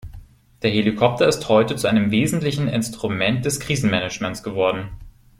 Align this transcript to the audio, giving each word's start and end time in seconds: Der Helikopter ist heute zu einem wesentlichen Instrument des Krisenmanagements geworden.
Der 0.63 0.71
Helikopter 0.71 1.27
ist 1.27 1.47
heute 1.47 1.75
zu 1.75 1.87
einem 1.87 2.09
wesentlichen 2.09 2.67
Instrument 2.67 3.45
des 3.45 3.59
Krisenmanagements 3.59 4.41
geworden. 4.41 4.89